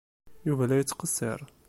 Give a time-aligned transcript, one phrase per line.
[0.47, 1.39] Yuba la yettqeṣṣir.